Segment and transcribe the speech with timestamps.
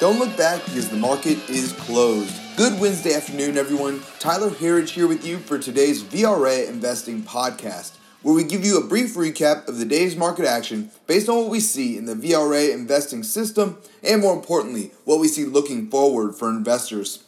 [0.00, 2.34] Don't look back because the market is closed.
[2.56, 4.00] Good Wednesday afternoon, everyone.
[4.18, 8.86] Tyler Herriage here with you for today's VRA Investing Podcast, where we give you a
[8.86, 12.72] brief recap of the day's market action based on what we see in the VRA
[12.72, 17.22] investing system and, more importantly, what we see looking forward for investors.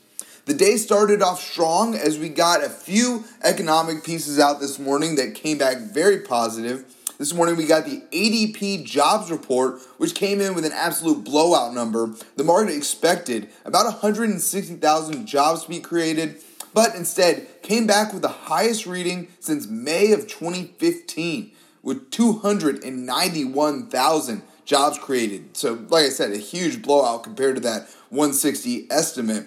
[0.46, 5.17] The day started off strong as we got a few economic pieces out this morning
[5.17, 6.86] that came back very positive.
[7.23, 11.72] This morning we got the ADP jobs report, which came in with an absolute blowout
[11.72, 12.13] number.
[12.35, 16.43] The market expected about 160,000 jobs to be created,
[16.75, 21.53] but instead came back with the highest reading since May of 2015
[21.85, 25.57] with 291,000 jobs created.
[25.57, 29.46] So, like I said, a huge blowout compared to that 160 estimate.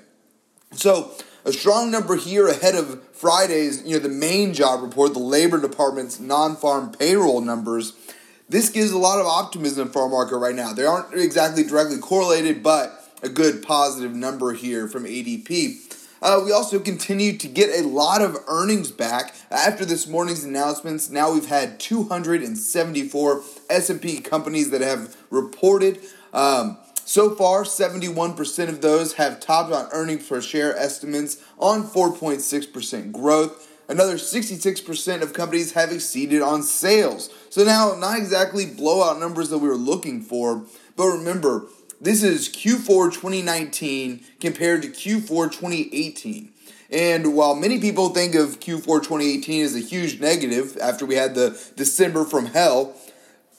[0.71, 1.11] So,
[1.45, 5.61] a strong number here ahead of Friday's, you know, the main job report, the Labor
[5.61, 7.93] Department's non-farm payroll numbers.
[8.49, 10.73] This gives a lot of optimism for our market right now.
[10.73, 15.81] They aren't exactly directly correlated, but a good positive number here from ADP.
[16.21, 21.09] Uh, we also continue to get a lot of earnings back after this morning's announcements.
[21.09, 25.99] Now we've had 274 S&P companies that have reported.
[26.33, 33.11] Um, so far, 71% of those have topped on earnings per share estimates on 4.6%
[33.11, 33.71] growth.
[33.87, 37.29] Another 66% of companies have exceeded on sales.
[37.51, 41.67] So now, not exactly blowout numbers that we were looking for, but remember,
[42.01, 46.51] this is Q4 2019 compared to Q4 2018.
[46.89, 51.35] And while many people think of Q4 2018 as a huge negative after we had
[51.35, 52.95] the December from hell,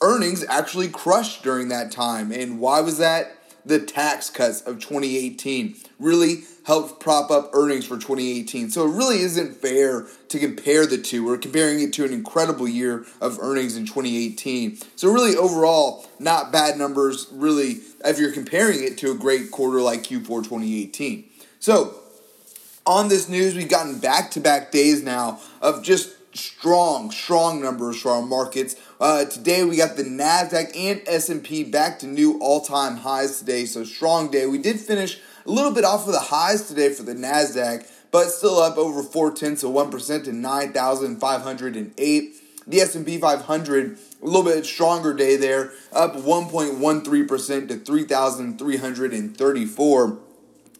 [0.01, 2.31] earnings actually crushed during that time.
[2.31, 3.36] And why was that?
[3.65, 8.69] The tax cuts of 2018 really helped prop up earnings for 2018.
[8.69, 11.25] So it really isn't fair to compare the two.
[11.25, 14.77] We're comparing it to an incredible year of earnings in 2018.
[14.95, 19.81] So really overall, not bad numbers really if you're comparing it to a great quarter
[19.81, 21.29] like Q4 2018.
[21.59, 21.95] So
[22.85, 28.21] on this news, we've gotten back-to-back days now of just strong, strong numbers for our
[28.21, 28.75] markets.
[28.99, 33.83] Uh, today we got the Nasdaq and S&P back to new all-time highs today, so
[33.83, 34.47] strong day.
[34.47, 38.29] We did finish a little bit off of the highs today for the Nasdaq, but
[38.29, 42.37] still up over four tenths of one percent to nine thousand five hundred and eight.
[42.65, 50.19] The S&P 500 a little bit stronger day there, up 1.13% to 3,334.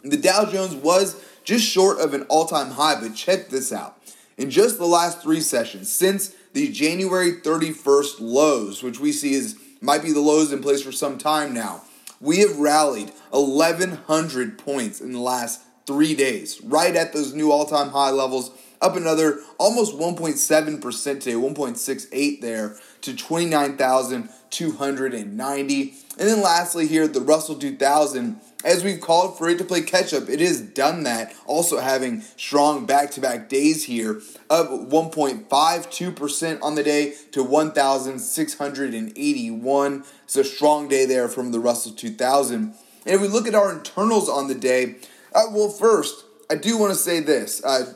[0.03, 3.97] The Dow Jones was just short of an all-time high, but check this out.
[4.37, 9.57] In just the last three sessions, since the January 31st lows, which we see is
[9.81, 11.81] might be the lows in place for some time now,
[12.19, 17.65] we have rallied 1,100 points in the last three days, right at those new all
[17.65, 25.93] time high levels, up another almost 1.7% today, 1.68 there to 29,290.
[26.19, 30.13] And then lastly, here, the Russell 2000 as we've called for it to play catch
[30.13, 31.33] up, it has done that.
[31.45, 34.19] Also having strong back to back days here,
[34.49, 40.03] up 1.52% on the day to 1,681.
[40.25, 42.73] It's a strong day there from the Russell 2000.
[43.05, 44.95] And if we look at our internals on the day,
[45.33, 47.63] uh, well, first, I do want to say this.
[47.63, 47.93] Uh,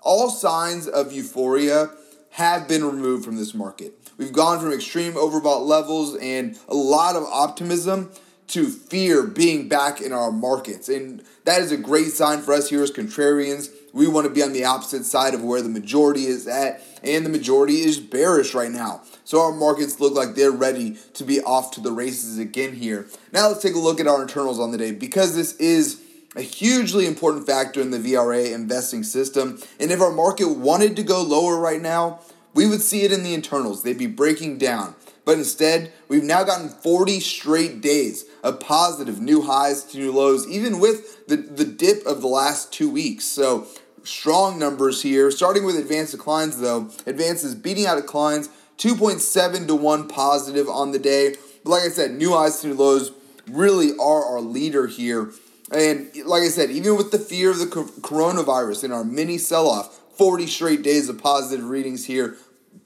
[0.00, 1.90] all signs of euphoria
[2.30, 3.92] have been removed from this market.
[4.16, 8.10] We've gone from extreme overbought levels and a lot of optimism
[8.48, 10.88] to fear being back in our markets.
[10.88, 13.70] And that is a great sign for us here as contrarians.
[13.92, 17.24] We want to be on the opposite side of where the majority is at, and
[17.24, 19.02] the majority is bearish right now.
[19.24, 23.06] So our markets look like they're ready to be off to the races again here.
[23.32, 26.02] Now let's take a look at our internals on the day because this is
[26.36, 29.60] a hugely important factor in the VRA investing system.
[29.78, 32.20] And if our market wanted to go lower right now,
[32.54, 33.82] we would see it in the internals.
[33.82, 34.94] They'd be breaking down.
[35.24, 40.46] But instead, we've now gotten 40 straight days of positive new highs to new lows,
[40.48, 43.24] even with the, the dip of the last two weeks.
[43.24, 43.66] So,
[44.02, 45.30] strong numbers here.
[45.30, 48.48] Starting with advanced declines, though, advances beating out declines
[48.78, 51.36] 2.7 to 1 positive on the day.
[51.64, 53.12] But like I said, new highs to new lows
[53.50, 55.32] really are our leader here.
[55.70, 59.68] And like I said, even with the fear of the coronavirus in our mini sell
[59.68, 62.36] off, 40 straight days of positive readings here.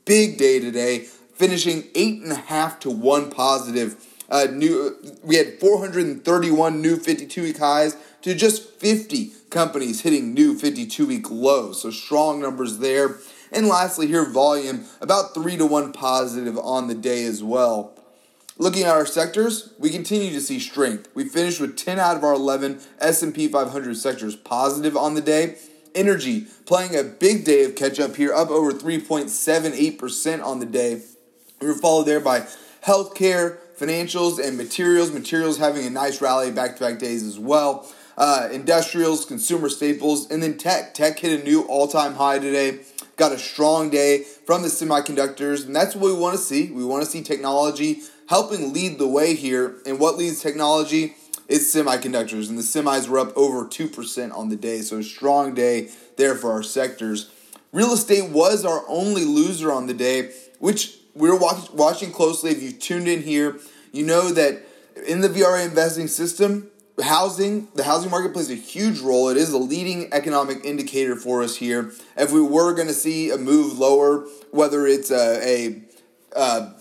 [0.04, 1.08] Big day today
[1.38, 4.04] finishing eight and a half to one positive.
[4.28, 10.58] Uh, new, we had 431 new 52 week highs to just 50 companies hitting new
[10.58, 11.82] 52 week lows.
[11.82, 13.18] So strong numbers there.
[13.50, 17.94] And lastly, here volume about three to one positive on the day as well.
[18.58, 21.08] Looking at our sectors, we continue to see strength.
[21.14, 25.56] We finished with 10 out of our 11 S&P 500 sectors positive on the day.
[25.94, 31.02] Energy playing a big day of catch up here, up over 3.78% on the day.
[31.60, 32.46] We were followed there by
[32.84, 35.12] healthcare, financials and materials.
[35.12, 37.90] Materials having a nice rally back to back days as well.
[38.16, 40.92] Uh, industrials, consumer staples, and then tech.
[40.94, 42.80] Tech hit a new all time high today.
[43.16, 46.70] Got a strong day from the semiconductors, and that's what we want to see.
[46.70, 49.76] We want to see technology helping lead the way here.
[49.86, 51.16] And what leads technology?
[51.48, 54.82] It's semiconductors, and the semis were up over 2% on the day.
[54.82, 57.30] So, a strong day there for our sectors.
[57.72, 62.50] Real estate was our only loser on the day, which we are watch- watching closely.
[62.50, 63.58] If you tuned in here,
[63.92, 64.62] you know that
[65.06, 66.70] in the VRA investing system,
[67.02, 69.28] housing, the housing market plays a huge role.
[69.28, 71.92] It is a leading economic indicator for us here.
[72.16, 75.82] If we were going to see a move lower, whether it's a, a,
[76.38, 76.74] a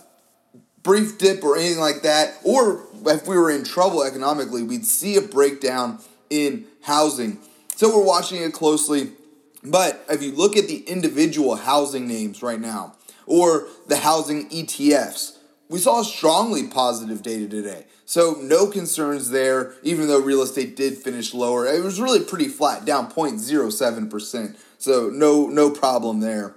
[0.82, 5.16] brief dip or anything like that, or if we were in trouble economically, we'd see
[5.16, 5.98] a breakdown
[6.30, 7.38] in housing.
[7.76, 9.12] So we're watching it closely.
[9.62, 12.94] But if you look at the individual housing names right now,
[13.26, 15.36] or the housing ETFs,
[15.68, 17.86] we saw strongly positive data today.
[18.06, 21.66] So no concerns there, even though real estate did finish lower.
[21.66, 24.56] It was really pretty flat, down 0.07%.
[24.78, 26.54] So no no problem there.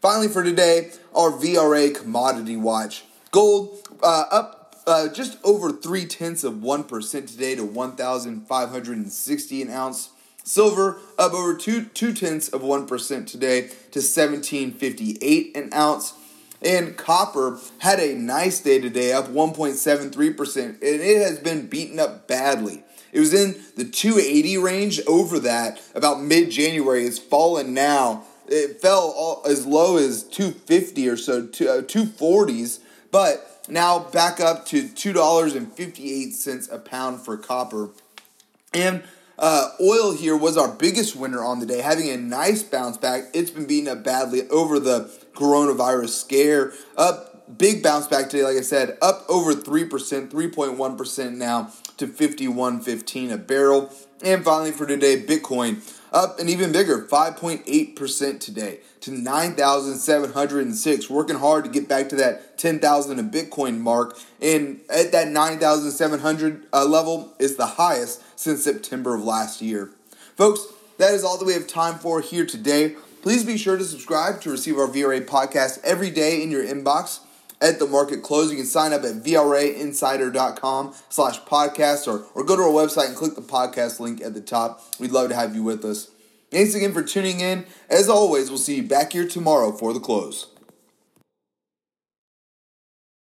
[0.00, 3.04] Finally for today, our VRA commodity watch.
[3.32, 4.57] Gold uh, up
[4.88, 10.10] uh, just over three tenths of 1% today to 1,560 an ounce.
[10.42, 16.14] Silver up over two two tenths of 1% today to 1758 an ounce.
[16.62, 22.26] And copper had a nice day today, up 1.73%, and it has been beaten up
[22.26, 22.82] badly.
[23.12, 27.04] It was in the 280 range over that about mid January.
[27.04, 28.24] It's fallen now.
[28.48, 32.80] It fell all, as low as 250 or so, to, uh, 240s,
[33.10, 37.90] but now back up to $2.58 a pound for copper.
[38.72, 39.02] And
[39.38, 43.24] uh, oil here was our biggest winner on the day, having a nice bounce back.
[43.32, 46.72] It's been beaten up badly over the coronavirus scare.
[46.96, 53.32] Up, big bounce back today, like I said, up over 3%, 3.1% now to 51.15
[53.32, 53.92] a barrel.
[54.24, 55.76] And finally for today, Bitcoin
[56.12, 61.10] up an even bigger 5.8% today to 9,706.
[61.10, 64.18] Working hard to get back to that 10,000 a Bitcoin mark.
[64.40, 69.90] And at that 9,700 uh, level is the highest since September of last year.
[70.36, 70.66] Folks,
[70.98, 72.96] that is all that we have time for here today.
[73.22, 77.20] Please be sure to subscribe to receive our VRA podcast every day in your inbox
[77.60, 78.50] at the market close.
[78.50, 83.16] You can sign up at VRAinsider.com slash podcast or, or go to our website and
[83.16, 84.82] click the podcast link at the top.
[84.98, 86.10] We'd love to have you with us.
[86.50, 87.66] Thanks again for tuning in.
[87.90, 90.46] As always, we'll see you back here tomorrow for the close.